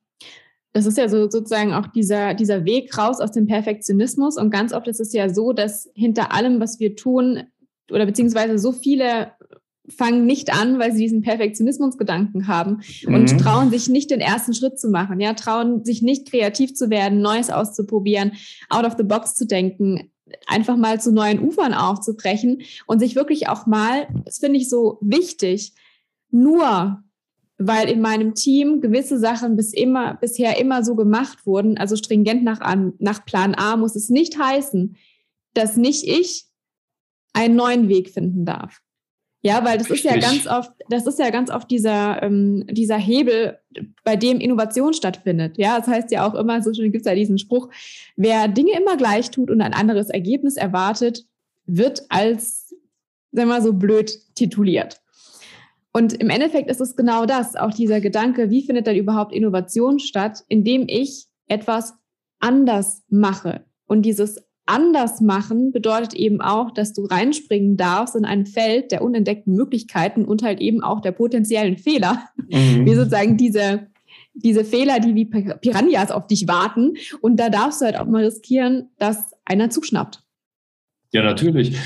[0.73, 4.38] Das ist ja so sozusagen auch dieser, dieser Weg raus aus dem Perfektionismus.
[4.38, 7.43] Und ganz oft ist es ja so, dass hinter allem, was wir tun,
[7.91, 9.32] oder beziehungsweise so viele
[9.88, 13.38] fangen nicht an, weil sie diesen Perfektionismusgedanken haben und mhm.
[13.38, 17.22] trauen sich nicht den ersten Schritt zu machen, ja, trauen sich nicht kreativ zu werden,
[17.22, 18.34] Neues auszuprobieren,
[18.70, 20.12] out of the box zu denken,
[20.48, 24.98] einfach mal zu neuen Ufern aufzubrechen und sich wirklich auch mal, das finde ich so
[25.02, 25.74] wichtig,
[26.30, 27.04] nur
[27.58, 32.44] weil in meinem Team gewisse Sachen bis immer, bisher immer so gemacht wurden, also stringent
[32.44, 32.60] nach,
[32.98, 34.96] nach Plan A, muss es nicht heißen,
[35.54, 36.46] dass nicht ich
[37.34, 38.82] einen neuen Weg finden darf.
[39.43, 42.97] Ja, weil das ist ja ganz oft, das ist ja ganz oft dieser, ähm, dieser
[42.97, 43.58] Hebel,
[44.04, 45.58] bei dem Innovation stattfindet.
[45.58, 47.69] Ja, das heißt ja auch immer, so schön gibt es ja diesen Spruch,
[48.15, 51.25] wer Dinge immer gleich tut und ein anderes Ergebnis erwartet,
[51.65, 52.69] wird als,
[53.32, 55.01] sagen wir mal, so blöd tituliert.
[55.93, 59.99] Und im Endeffekt ist es genau das, auch dieser Gedanke, wie findet dann überhaupt Innovation
[59.99, 61.95] statt, indem ich etwas
[62.39, 63.65] anders mache.
[63.88, 64.41] Und dieses
[64.72, 70.26] anders machen bedeutet eben auch, dass du reinspringen darfst in ein Feld der unentdeckten Möglichkeiten
[70.26, 72.24] und halt eben auch der potenziellen Fehler.
[72.50, 72.86] Mhm.
[72.86, 73.88] Wie sozusagen diese,
[74.34, 76.94] diese Fehler, die wie Piranhas auf dich warten.
[77.22, 80.24] Und da darfst du halt auch mal riskieren, dass einer zuschnappt.
[81.14, 81.78] Ja, natürlich.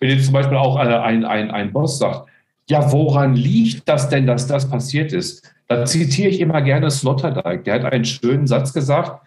[0.00, 2.28] Wenn jetzt zum Beispiel auch ein, ein, ein Boss sagt,
[2.68, 5.52] ja, woran liegt das denn, dass das passiert ist?
[5.68, 7.64] Da zitiere ich immer gerne Sloterdijk.
[7.64, 9.20] Der hat einen schönen Satz gesagt,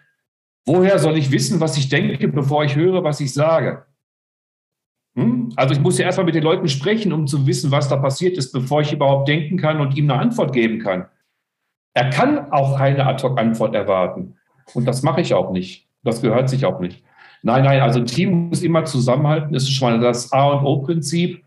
[0.65, 3.85] Woher soll ich wissen, was ich denke, bevor ich höre, was ich sage?
[5.15, 5.51] Hm?
[5.55, 8.37] Also ich muss ja erstmal mit den Leuten sprechen, um zu wissen, was da passiert
[8.37, 11.05] ist, bevor ich überhaupt denken kann und ihm eine Antwort geben kann.
[11.93, 14.35] Er kann auch keine Ad-Hoc-Antwort erwarten.
[14.73, 15.87] Und das mache ich auch nicht.
[16.03, 17.03] Das gehört sich auch nicht.
[17.43, 19.53] Nein, nein, also ein Team muss immer zusammenhalten.
[19.53, 21.43] Das ist schon mal das A und O-Prinzip.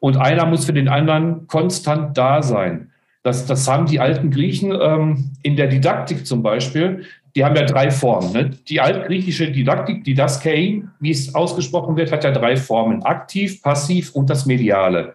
[0.00, 2.90] Und einer muss für den anderen konstant da sein.
[3.22, 7.64] Das, das haben die alten Griechen ähm, in der Didaktik zum Beispiel die haben ja
[7.64, 8.32] drei Formen.
[8.32, 8.50] Ne?
[8.68, 13.02] Die altgriechische Didaktik, die Daskein, wie es ausgesprochen wird, hat ja drei Formen.
[13.02, 15.14] Aktiv, passiv und das Mediale.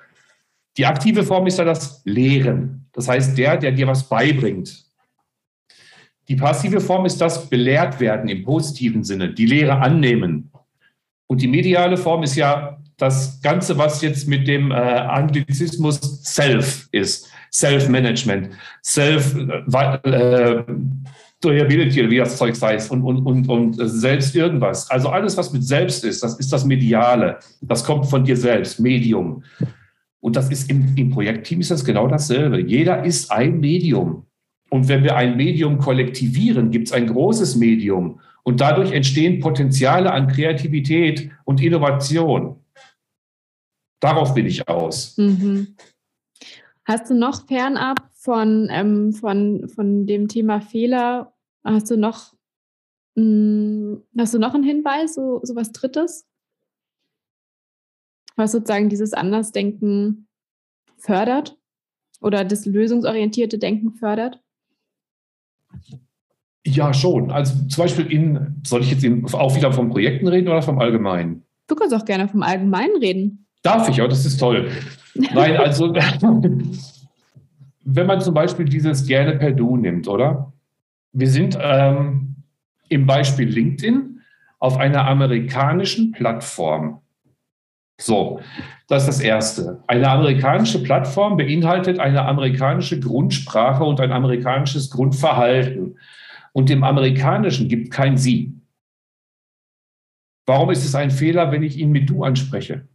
[0.77, 2.87] Die aktive Form ist ja das Lehren.
[2.93, 4.85] Das heißt, der, der dir was beibringt.
[6.27, 10.51] Die passive Form ist das belehrt werden im positiven Sinne, die Lehre annehmen.
[11.27, 16.87] Und die mediale Form ist ja das Ganze, was jetzt mit dem äh, Anglizismus Self
[16.91, 17.29] ist.
[17.51, 18.49] Self-Management,
[18.83, 20.63] Self, äh,
[21.43, 24.89] Durability wie das Zeug heißt und, und, und, und selbst irgendwas.
[24.89, 27.39] Also alles, was mit selbst ist, das ist das Mediale.
[27.61, 29.43] Das kommt von dir selbst, Medium.
[30.21, 32.61] Und das ist im, im Projektteam ist das genau dasselbe.
[32.61, 34.25] Jeder ist ein Medium.
[34.69, 38.19] Und wenn wir ein Medium kollektivieren, gibt es ein großes Medium.
[38.43, 42.55] Und dadurch entstehen Potenziale an Kreativität und Innovation.
[43.99, 45.17] Darauf bin ich aus.
[45.17, 45.75] Mhm.
[46.85, 51.32] Hast du noch fernab von, ähm, von, von dem Thema Fehler
[51.63, 52.33] Hast du noch,
[53.15, 56.27] mh, hm, hast du noch einen Hinweis, so, so was Drittes?
[58.35, 60.27] Was sozusagen dieses Andersdenken
[60.97, 61.57] fördert
[62.21, 64.39] oder das lösungsorientierte Denken fördert?
[66.65, 67.29] Ja, schon.
[67.31, 70.79] Also zum Beispiel in, soll ich jetzt in, auch wieder von Projekten reden oder vom
[70.79, 71.43] Allgemeinen?
[71.67, 73.45] Du kannst auch gerne vom Allgemeinen reden.
[73.63, 74.71] Darf ich, auch, das ist toll.
[75.13, 75.93] Nein, also
[77.83, 80.52] wenn man zum Beispiel dieses gerne per Du nimmt, oder?
[81.13, 82.35] Wir sind ähm,
[82.89, 84.21] im Beispiel LinkedIn
[84.59, 87.01] auf einer amerikanischen Plattform.
[88.01, 88.41] So,
[88.87, 89.83] das ist das Erste.
[89.87, 95.99] Eine amerikanische Plattform beinhaltet eine amerikanische Grundsprache und ein amerikanisches Grundverhalten.
[96.51, 98.53] Und im Amerikanischen gibt kein Sie.
[100.45, 102.87] Warum ist es ein Fehler, wenn ich ihn mit Du anspreche?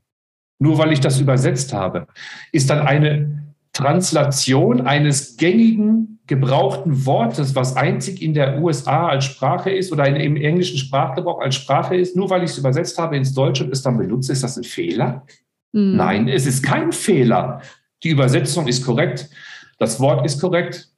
[0.59, 2.09] Nur weil ich das übersetzt habe.
[2.53, 3.48] Ist dann eine
[3.79, 10.37] Translation eines gängigen gebrauchten Wortes, was einzig in der USA als Sprache ist oder im
[10.37, 13.83] englischen Sprachgebrauch als Sprache ist, nur weil ich es übersetzt habe ins Deutsche und es
[13.83, 15.25] dann benutze, ist das ein Fehler?
[15.73, 15.97] Mhm.
[15.97, 17.63] Nein, es ist kein Fehler.
[18.03, 19.31] Die Übersetzung ist korrekt,
[19.79, 20.89] das Wort ist korrekt.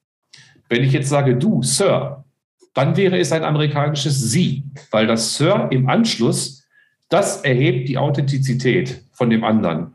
[0.71, 2.25] Wenn ich jetzt sage du, Sir,
[2.73, 6.67] dann wäre es ein amerikanisches Sie, weil das Sir im Anschluss,
[7.11, 9.93] das erhebt die Authentizität von dem anderen.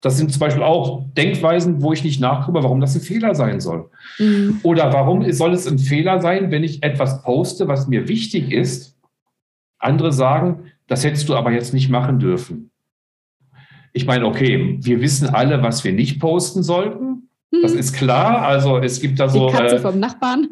[0.00, 3.60] Das sind zum Beispiel auch Denkweisen, wo ich nicht nachgucke, warum das ein Fehler sein
[3.60, 3.90] soll.
[4.18, 4.60] Mhm.
[4.62, 8.96] Oder warum soll es ein Fehler sein, wenn ich etwas poste, was mir wichtig ist?
[9.78, 12.70] Andere sagen, das hättest du aber jetzt nicht machen dürfen.
[13.92, 17.28] Ich meine, okay, wir wissen alle, was wir nicht posten sollten.
[17.50, 17.62] Mhm.
[17.62, 18.42] Das ist klar.
[18.42, 19.48] Also es gibt da so.
[19.48, 20.48] Die Katze äh, vom Nachbarn.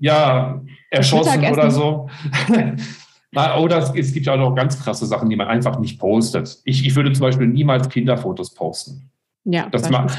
[0.00, 2.08] ja, erschossen oder so.
[3.34, 6.58] Oder es gibt ja auch noch ganz krasse Sachen, die man einfach nicht postet.
[6.64, 9.10] Ich, ich würde zum Beispiel niemals Kinderfotos posten.
[9.44, 10.18] Ja, das macht.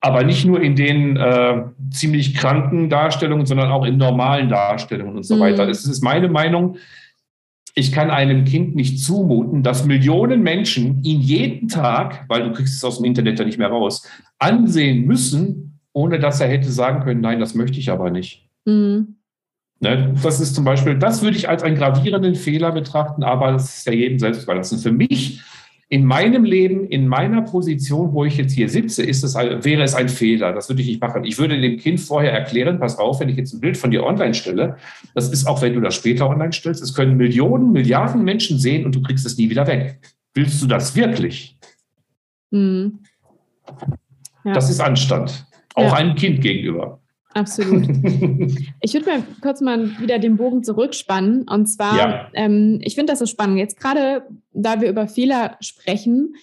[0.00, 5.24] Aber nicht nur in den äh, ziemlich kranken Darstellungen, sondern auch in normalen Darstellungen und
[5.24, 5.40] so mhm.
[5.40, 5.68] weiter.
[5.68, 6.76] Es ist meine Meinung,
[7.74, 12.76] ich kann einem Kind nicht zumuten, dass Millionen Menschen ihn jeden Tag, weil du kriegst
[12.76, 17.02] es aus dem Internet ja nicht mehr raus, ansehen müssen, ohne dass er hätte sagen
[17.02, 18.48] können, nein, das möchte ich aber nicht.
[18.64, 19.15] Mhm.
[19.78, 23.78] Ne, das ist zum Beispiel, das würde ich als einen gravierenden Fehler betrachten, aber das
[23.78, 24.78] ist ja jedem selbst überlassen.
[24.78, 25.42] Für mich
[25.88, 29.94] in meinem Leben, in meiner Position, wo ich jetzt hier sitze, ist es, wäre es
[29.94, 30.52] ein Fehler.
[30.52, 31.24] Das würde ich nicht machen.
[31.24, 34.02] Ich würde dem Kind vorher erklären, pass auf, wenn ich jetzt ein Bild von dir
[34.02, 34.76] online stelle,
[35.14, 38.84] das ist auch, wenn du das später online stellst, es können Millionen, Milliarden Menschen sehen
[38.84, 40.00] und du kriegst es nie wieder weg.
[40.34, 41.56] Willst du das wirklich?
[42.50, 43.00] Mhm.
[44.44, 44.54] Ja.
[44.54, 45.46] Das ist Anstand.
[45.74, 45.92] Auch ja.
[45.92, 47.00] einem Kind gegenüber.
[47.36, 47.86] Absolut.
[48.80, 51.42] Ich würde mal kurz mal wieder den Bogen zurückspannen.
[51.42, 52.30] Und zwar, ja.
[52.34, 53.58] ähm, ich finde das so spannend.
[53.58, 54.22] Jetzt gerade,
[54.52, 56.36] da wir über Fehler sprechen,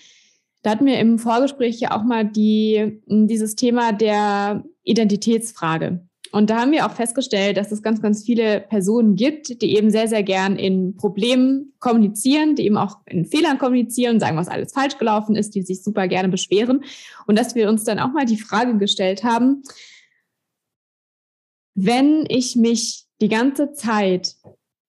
[0.62, 6.06] da hatten wir im Vorgespräch ja auch mal die, dieses Thema der Identitätsfrage.
[6.32, 9.90] Und da haben wir auch festgestellt, dass es ganz, ganz viele Personen gibt, die eben
[9.90, 14.74] sehr, sehr gern in Problemen kommunizieren, die eben auch in Fehlern kommunizieren, sagen, was alles
[14.74, 16.84] falsch gelaufen ist, die sich super gerne beschweren.
[17.26, 19.64] Und dass wir uns dann auch mal die Frage gestellt haben,
[21.76, 24.36] wenn ich mich die ganze Zeit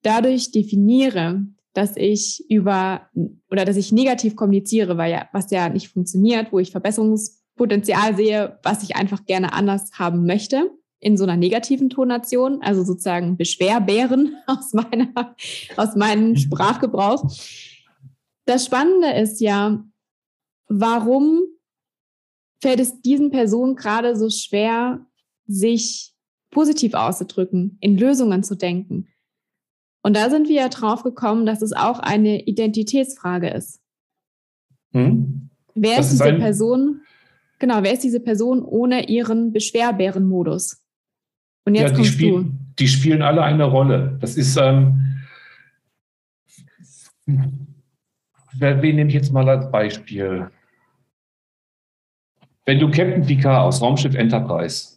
[0.02, 3.08] dadurch definiere, dass ich über
[3.50, 8.58] oder dass ich negativ kommuniziere, weil ja, was ja nicht funktioniert, wo ich Verbesserungspotenzial sehe,
[8.62, 10.70] was ich einfach gerne anders haben möchte,
[11.00, 15.34] in so einer negativen Tonation, also sozusagen Beschwerbären aus meiner,
[15.76, 16.36] aus meinem mhm.
[16.36, 17.30] Sprachgebrauch.
[18.46, 19.84] Das Spannende ist ja,
[20.68, 21.42] warum
[22.60, 25.04] fällt es diesen Personen gerade so schwer,
[25.46, 26.13] sich
[26.54, 29.08] positiv auszudrücken, in Lösungen zu denken.
[30.02, 33.82] Und da sind wir ja drauf gekommen, dass es auch eine Identitätsfrage ist.
[34.92, 35.50] Hm.
[35.74, 37.00] Wer ist, ist diese Person?
[37.58, 40.82] Genau, wer ist diese Person ohne ihren Beschwerbärenmodus?
[41.64, 42.46] Und jetzt ja, die, spiel,
[42.78, 44.18] die spielen alle eine Rolle.
[44.20, 45.22] Das ist, ähm,
[47.26, 50.50] wen nehme ich jetzt mal als Beispiel?
[52.66, 54.93] Wenn du Captain Picard aus Raumschiff Enterprise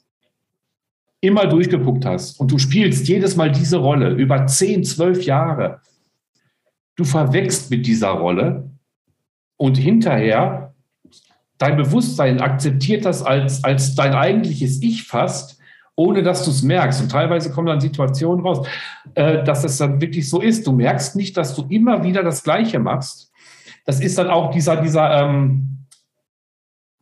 [1.21, 5.82] immer durchgeguckt hast und du spielst jedes Mal diese Rolle über 10, 12 Jahre,
[6.95, 8.69] du verwächst mit dieser Rolle
[9.58, 10.73] und hinterher
[11.58, 15.60] dein Bewusstsein akzeptiert das als, als dein eigentliches Ich fast,
[15.95, 17.01] ohne dass du es merkst.
[17.01, 18.67] Und teilweise kommen dann Situationen raus,
[19.15, 20.67] äh, dass es dann wirklich so ist.
[20.67, 23.32] Du merkst nicht, dass du immer wieder das Gleiche machst.
[23.86, 25.86] Das ist dann auch dieser, dieser ähm,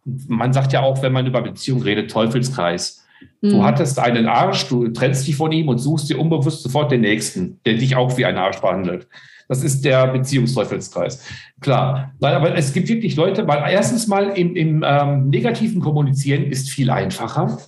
[0.06, 3.05] man sagt ja auch, wenn man über Beziehung redet, Teufelskreis.
[3.42, 3.64] Du hm.
[3.64, 7.60] hattest einen Arsch, du trennst dich von ihm und suchst dir unbewusst sofort den nächsten,
[7.66, 9.08] der dich auch wie ein Arsch behandelt.
[9.48, 11.24] Das ist der Beziehungsteufelskreis.
[11.62, 12.14] Klar.
[12.20, 16.90] Aber es gibt wirklich Leute, weil erstens mal im, im ähm, negativen Kommunizieren ist viel
[16.90, 17.60] einfacher.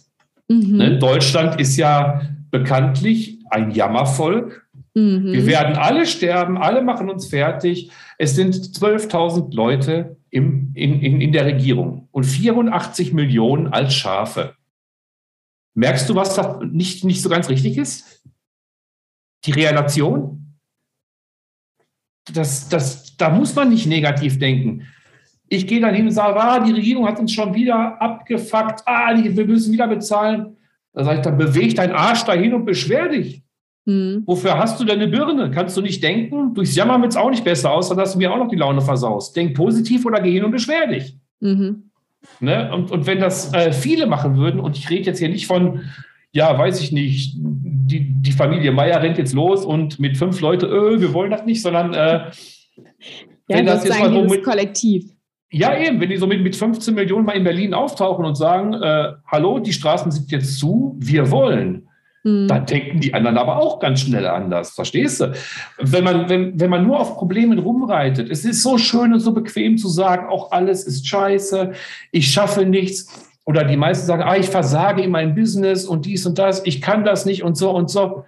[0.47, 0.77] Mhm.
[0.77, 0.97] Ne?
[0.97, 4.65] Deutschland ist ja bekanntlich ein Jammervolk.
[4.95, 5.31] Mhm.
[5.31, 7.91] Wir werden alle sterben, alle machen uns fertig.
[8.17, 14.55] Es sind 12.000 Leute im, in, in, in der Regierung und 84 Millionen als Schafe.
[15.77, 18.23] Merkst du, was da nicht, nicht so ganz richtig ist?
[19.45, 20.57] Die Relation?
[22.33, 24.87] Das, das, da muss man nicht negativ denken.
[25.47, 29.15] Ich gehe dann hin und sage, ah, die Regierung hat uns schon wieder abgefuckt, ah,
[29.15, 30.57] wir müssen wieder bezahlen.
[30.93, 33.43] Da sage ich, dann beweg deinen Arsch dahin und beschwer dich.
[33.85, 34.23] Hm.
[34.25, 35.51] Wofür hast du denn eine Birne?
[35.51, 36.55] Kannst du nicht denken?
[36.55, 38.55] Durchs Jammern wird es auch nicht besser aus, dann hast du mir auch noch die
[38.55, 39.35] Laune versaust.
[39.35, 41.19] Denk positiv oder geh hin und beschwer dich.
[41.39, 41.86] Mhm.
[42.39, 42.71] Ne?
[42.73, 45.81] Und, und wenn das äh, viele machen würden, und ich rede jetzt hier nicht von,
[46.31, 50.65] ja, weiß ich nicht, die, die Familie Meier rennt jetzt los und mit fünf Leuten,
[50.65, 52.33] öh, wir wollen das nicht, sondern äh, ja,
[53.47, 55.05] wenn das jetzt mal so mit, Kollektiv.
[55.49, 58.73] Ja, eben, wenn die so mit, mit 15 Millionen mal in Berlin auftauchen und sagen,
[58.73, 61.86] äh, hallo, die Straßen sind jetzt zu, wir wollen.
[62.27, 62.47] Mhm.
[62.49, 65.31] Dann denken die anderen aber auch ganz schnell anders, verstehst du?
[65.77, 69.31] Wenn man, wenn, wenn man nur auf Problemen rumreitet, es ist so schön und so
[69.31, 71.71] bequem zu sagen, auch alles ist scheiße,
[72.11, 73.23] ich schaffe nichts.
[73.45, 76.81] Oder die meisten sagen, ah, ich versage in meinem Business und dies und das, ich
[76.81, 78.25] kann das nicht und so und so.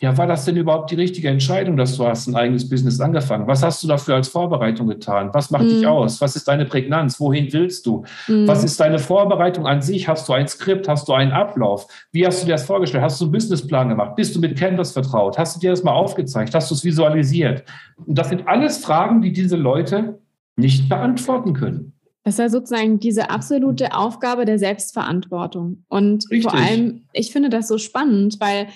[0.00, 3.46] Ja, war das denn überhaupt die richtige Entscheidung, dass du hast ein eigenes Business angefangen?
[3.46, 5.30] Was hast du dafür als Vorbereitung getan?
[5.32, 5.68] Was macht mhm.
[5.68, 6.20] dich aus?
[6.20, 7.20] Was ist deine Prägnanz?
[7.20, 8.04] Wohin willst du?
[8.26, 8.48] Mhm.
[8.48, 10.08] Was ist deine Vorbereitung an sich?
[10.08, 10.88] Hast du ein Skript?
[10.88, 11.86] Hast du einen Ablauf?
[12.10, 13.04] Wie hast du dir das vorgestellt?
[13.04, 14.16] Hast du einen Businessplan gemacht?
[14.16, 15.38] Bist du mit Canvas vertraut?
[15.38, 16.54] Hast du dir das mal aufgezeigt?
[16.54, 17.62] Hast du es visualisiert?
[18.04, 20.18] Und das sind alles Fragen, die diese Leute
[20.56, 21.92] nicht beantworten können.
[22.24, 25.84] Das ist ja sozusagen diese absolute Aufgabe der Selbstverantwortung.
[25.88, 26.50] Und Richtig.
[26.50, 28.68] vor allem, ich finde das so spannend, weil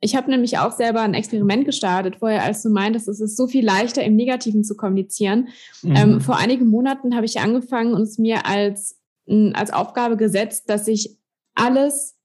[0.00, 3.46] ich habe nämlich auch selber ein Experiment gestartet vorher, als du meintest, es ist so
[3.46, 5.48] viel leichter, im Negativen zu kommunizieren.
[5.82, 5.96] Mhm.
[5.96, 8.98] Ähm, vor einigen Monaten habe ich angefangen und es mir als,
[9.54, 11.16] als Aufgabe gesetzt, dass ich
[11.54, 12.16] alles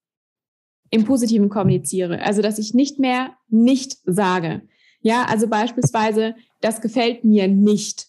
[0.89, 2.21] im Positiven kommuniziere.
[2.21, 4.61] Also, dass ich nicht mehr nicht sage.
[5.01, 8.07] Ja, also beispielsweise, das gefällt mir nicht,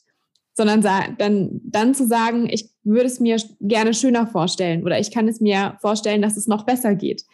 [0.55, 5.29] sondern dann, dann zu sagen, ich würde es mir gerne schöner vorstellen oder ich kann
[5.29, 7.25] es mir vorstellen, dass es noch besser geht.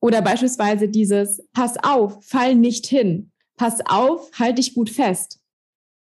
[0.00, 5.40] Oder beispielsweise dieses, pass auf, fall nicht hin, pass auf, halt dich gut fest.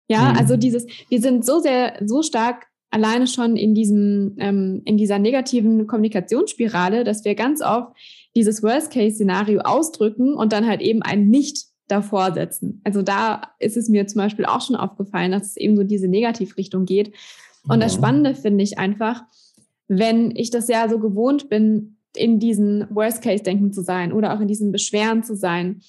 [0.08, 0.38] Ja, mhm.
[0.38, 5.20] also dieses, wir sind so sehr, so stark alleine schon in diesem, ähm, in dieser
[5.20, 7.94] negativen Kommunikationsspirale, dass wir ganz oft
[8.36, 12.82] dieses Worst-Case-Szenario ausdrücken und dann halt eben ein Nicht davor setzen.
[12.84, 16.08] Also da ist es mir zum Beispiel auch schon aufgefallen, dass es eben so diese
[16.08, 17.14] Negativrichtung geht.
[17.68, 19.24] Und das Spannende finde ich einfach,
[19.88, 24.48] wenn ich das ja so gewohnt bin, in diesen Worst-Case-Denken zu sein oder auch in
[24.48, 25.82] diesen Beschweren zu sein,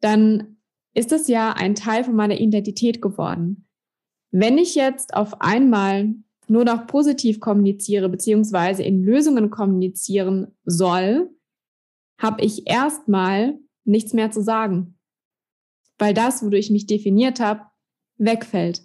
[0.00, 0.56] dann
[0.94, 3.66] ist es ja ein Teil von meiner Identität geworden.
[4.30, 6.14] Wenn ich jetzt auf einmal
[6.48, 11.30] nur noch positiv kommuniziere, beziehungsweise in Lösungen kommunizieren soll,
[12.18, 14.98] habe ich erstmal nichts mehr zu sagen.
[15.98, 17.62] Weil das, wodurch ich mich definiert habe,
[18.16, 18.82] wegfällt.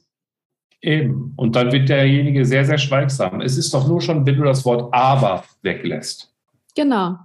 [0.82, 1.34] Eben.
[1.36, 3.42] Und dann wird derjenige sehr, sehr schweigsam.
[3.42, 6.34] Es ist doch nur schon, wenn du das Wort aber weglässt.
[6.78, 7.18] Genau.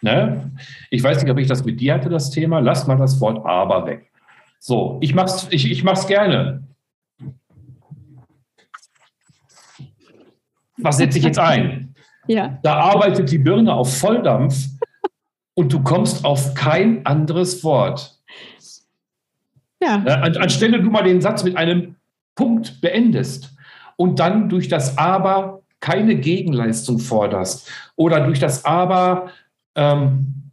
[0.00, 0.52] Ne?
[0.90, 2.60] Ich weiß nicht, ob ich das mit dir hatte, das Thema.
[2.60, 4.12] Lass mal das Wort aber weg.
[4.60, 6.62] So, ich mach's, ich, ich mach's gerne.
[10.76, 11.88] Was setze ich jetzt ein?
[12.28, 12.60] Ja.
[12.62, 14.54] Da arbeitet die Birne auf Volldampf
[15.54, 18.16] und du kommst auf kein anderes Wort.
[19.82, 19.96] Ja.
[19.96, 21.96] An, anstelle du mal den Satz mit einem
[22.36, 23.56] Punkt beendest
[23.96, 29.30] und dann durch das Aber keine Gegenleistung forderst oder durch das Aber
[29.74, 30.52] ähm,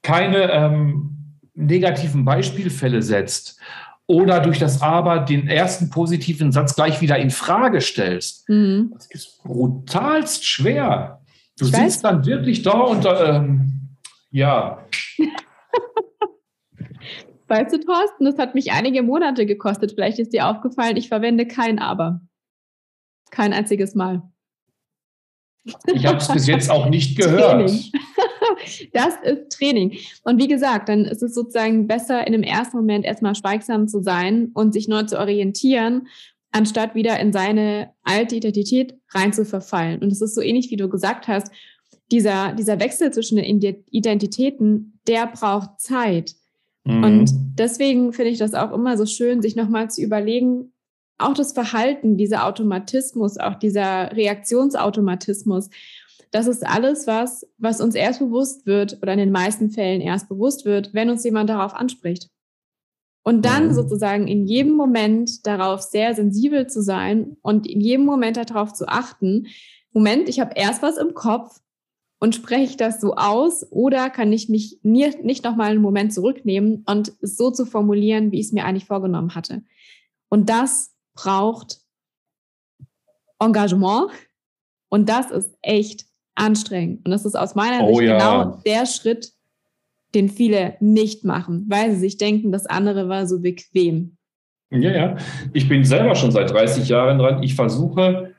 [0.00, 3.60] keine ähm, negativen Beispielfälle setzt
[4.06, 8.48] oder durch das Aber den ersten positiven Satz gleich wieder in Frage stellst.
[8.48, 8.92] Mhm.
[8.94, 11.20] Das ist brutalst schwer.
[11.58, 12.02] Du ich sitzt weiß.
[12.02, 13.96] dann wirklich da und ähm,
[14.30, 14.86] ja.
[17.48, 19.92] Weißt du, Thorsten, das hat mich einige Monate gekostet.
[19.92, 22.20] Vielleicht ist dir aufgefallen, ich verwende kein Aber.
[23.32, 24.22] Kein einziges Mal.
[25.94, 27.68] Ich habe es bis jetzt auch nicht gehört.
[27.68, 27.84] Training.
[28.92, 29.96] Das ist Training.
[30.24, 34.02] Und wie gesagt, dann ist es sozusagen besser, in dem ersten Moment erstmal schweigsam zu
[34.02, 36.08] sein und sich neu zu orientieren,
[36.50, 40.00] anstatt wieder in seine alte Identität rein zu verfallen.
[40.02, 41.50] Und es ist so ähnlich, wie du gesagt hast,
[42.10, 43.44] dieser, dieser Wechsel zwischen den
[43.90, 46.34] Identitäten, der braucht Zeit.
[46.84, 47.04] Mhm.
[47.04, 50.72] Und deswegen finde ich das auch immer so schön, sich nochmal zu überlegen,
[51.20, 55.70] auch das Verhalten, dieser Automatismus, auch dieser Reaktionsautomatismus,
[56.30, 60.28] das ist alles was, was uns erst bewusst wird oder in den meisten Fällen erst
[60.28, 62.28] bewusst wird, wenn uns jemand darauf anspricht.
[63.22, 63.74] Und dann mhm.
[63.74, 68.88] sozusagen in jedem Moment darauf sehr sensibel zu sein und in jedem Moment darauf zu
[68.88, 69.46] achten,
[69.92, 71.60] Moment, ich habe erst was im Kopf
[72.20, 76.14] und spreche ich das so aus oder kann ich mich nie, nicht nochmal einen Moment
[76.14, 79.64] zurücknehmen und es so zu formulieren, wie ich es mir eigentlich vorgenommen hatte.
[80.28, 81.80] Und das braucht
[83.38, 84.10] Engagement
[84.88, 87.04] und das ist echt anstrengend.
[87.04, 88.18] Und das ist aus meiner oh, Sicht ja.
[88.18, 89.32] genau der Schritt,
[90.14, 94.16] den viele nicht machen, weil sie sich denken, das andere war so bequem.
[94.70, 95.16] Ja, ja.
[95.52, 97.42] Ich bin selber schon seit 30 Jahren dran.
[97.42, 98.29] Ich versuche,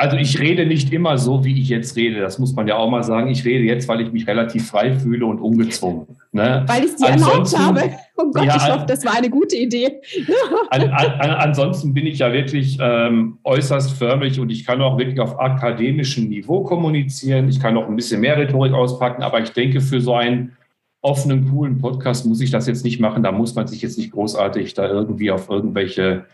[0.00, 2.20] also ich rede nicht immer so, wie ich jetzt rede.
[2.20, 3.28] Das muss man ja auch mal sagen.
[3.28, 6.06] Ich rede jetzt, weil ich mich relativ frei fühle und ungezwungen.
[6.32, 6.64] Ne?
[6.66, 7.90] Weil ich es dir erlaubt habe.
[8.16, 10.00] Oh Gott, ja, ich hoffe, das war eine gute Idee.
[10.70, 15.20] An, an, ansonsten bin ich ja wirklich ähm, äußerst förmlich und ich kann auch wirklich
[15.20, 17.50] auf akademischem Niveau kommunizieren.
[17.50, 20.56] Ich kann auch ein bisschen mehr Rhetorik auspacken, aber ich denke, für so einen
[21.02, 23.22] offenen, coolen Podcast muss ich das jetzt nicht machen.
[23.22, 26.24] Da muss man sich jetzt nicht großartig da irgendwie auf irgendwelche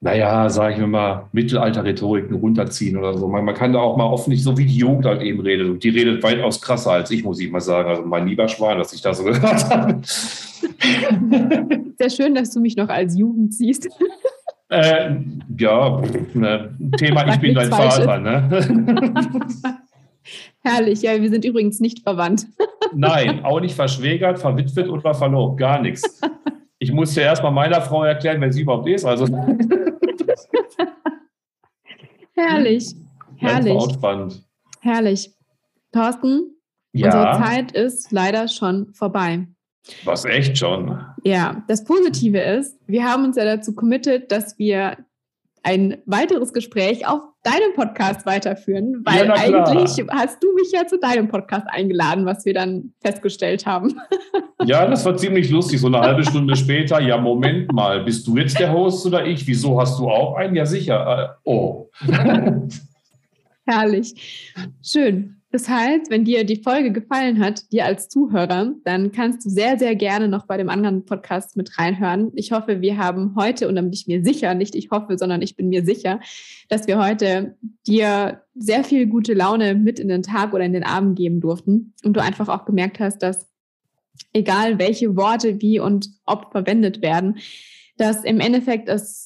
[0.00, 3.28] naja, sage ich mir mal, Mittelalter-Rhetoriken runterziehen oder so.
[3.28, 5.68] Man, man, kann da auch mal offen nicht so wie die Jugend halt eben redet.
[5.68, 7.88] Und die redet weitaus krasser als ich, muss ich mal sagen.
[7.88, 10.00] Also mein lieber Schwan, dass ich das so gehört habe.
[10.04, 13.88] Sehr schön, dass du mich noch als Jugend siehst.
[14.68, 15.14] Äh,
[15.58, 16.02] ja,
[16.34, 18.18] ne, Thema, ich bin dein Vater.
[18.18, 18.48] Ne?
[20.62, 22.46] Herrlich, ja, wir sind übrigens nicht verwandt.
[22.92, 26.20] Nein, auch nicht verschwägert, verwitwet oder verlobt, gar nichts.
[26.86, 29.04] Ich muss ja erstmal meiner Frau erklären, wer sie überhaupt ist.
[29.04, 29.26] Also.
[32.36, 32.94] herrlich.
[33.38, 33.82] Herrlich.
[33.92, 34.44] spannend.
[34.80, 35.32] Herrlich.
[35.90, 36.54] Thorsten,
[36.92, 37.06] ja.
[37.06, 39.48] unsere Zeit ist leider schon vorbei.
[40.04, 41.04] Was echt schon.
[41.24, 44.96] Ja, das Positive ist, wir haben uns ja dazu committed, dass wir
[45.66, 50.96] ein weiteres Gespräch auf deinem Podcast weiterführen, weil ja, eigentlich hast du mich ja zu
[50.96, 54.00] deinem Podcast eingeladen, was wir dann festgestellt haben.
[54.64, 55.78] Ja, das war ziemlich lustig.
[55.80, 59.46] So eine halbe Stunde später, ja, Moment mal, bist du jetzt der Host oder ich?
[59.46, 60.56] Wieso hast du auch einen?
[60.56, 61.36] Ja, sicher.
[61.44, 61.90] Äh, oh.
[63.66, 64.54] Herrlich.
[64.82, 65.35] Schön.
[65.52, 69.78] Das heißt, wenn dir die Folge gefallen hat, dir als Zuhörer, dann kannst du sehr,
[69.78, 72.32] sehr gerne noch bei dem anderen Podcast mit reinhören.
[72.34, 75.42] Ich hoffe, wir haben heute, und dann bin ich mir sicher, nicht ich hoffe, sondern
[75.42, 76.20] ich bin mir sicher,
[76.68, 80.84] dass wir heute dir sehr viel gute Laune mit in den Tag oder in den
[80.84, 83.48] Abend geben durften und du einfach auch gemerkt hast, dass
[84.32, 87.38] egal welche Worte wie und ob verwendet werden,
[87.96, 89.25] dass im Endeffekt es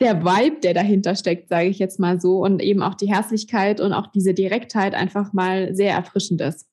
[0.00, 3.80] der Vibe, der dahinter steckt, sage ich jetzt mal so, und eben auch die Herzlichkeit
[3.80, 6.66] und auch diese Direktheit einfach mal sehr erfrischend ist.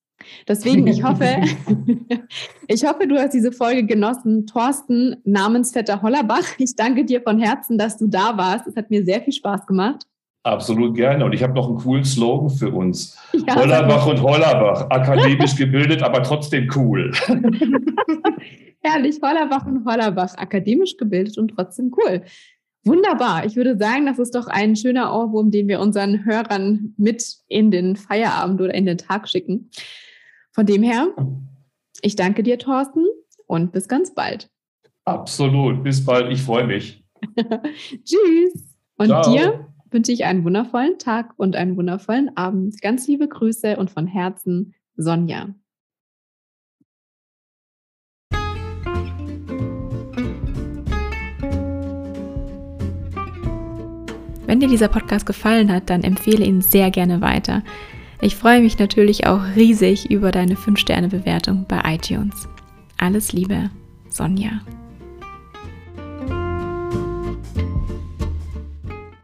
[0.47, 1.26] Deswegen, ich hoffe,
[2.67, 4.45] ich hoffe, du hast diese Folge genossen.
[4.45, 8.67] Thorsten, namensvetter Hollerbach, ich danke dir von Herzen, dass du da warst.
[8.67, 10.05] Es hat mir sehr viel Spaß gemacht.
[10.43, 11.24] Absolut gerne.
[11.24, 13.15] Und ich habe noch einen coolen Slogan für uns.
[13.47, 14.89] Ja, Hollerbach und Hollerbach.
[14.89, 17.11] Akademisch gebildet, aber trotzdem cool.
[18.84, 19.19] Herrlich.
[19.22, 20.36] Hollerbach und Hollerbach.
[20.38, 22.24] Akademisch gebildet und trotzdem cool.
[22.84, 23.45] Wunderbar.
[23.45, 27.69] Ich würde sagen, das ist doch ein schöner Ohrwurm, den wir unseren Hörern mit in
[27.69, 29.69] den Feierabend oder in den Tag schicken.
[30.51, 31.09] Von dem her,
[32.01, 33.05] ich danke dir, Thorsten,
[33.45, 34.49] und bis ganz bald.
[35.05, 35.84] Absolut.
[35.84, 36.32] Bis bald.
[36.32, 37.03] Ich freue mich.
[38.03, 38.75] Tschüss.
[38.97, 39.32] Und Ciao.
[39.32, 42.82] dir wünsche ich einen wundervollen Tag und einen wundervollen Abend.
[42.82, 45.53] Ganz liebe Grüße und von Herzen, Sonja.
[54.52, 57.64] Wenn dir dieser Podcast gefallen hat, dann empfehle ihn sehr gerne weiter.
[58.20, 62.49] Ich freue mich natürlich auch riesig über deine 5-Sterne-Bewertung bei iTunes.
[62.97, 63.70] Alles Liebe,
[64.10, 64.60] Sonja.